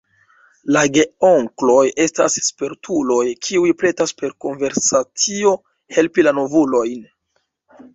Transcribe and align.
La 0.77 0.81
geonkloj 0.95 1.83
estas 2.07 2.39
spertuloj, 2.47 3.21
kiuj 3.49 3.71
pretas 3.85 4.17
per 4.25 4.37
konversacio 4.49 5.57
helpi 6.01 6.31
la 6.31 6.39
novulojn. 6.43 7.11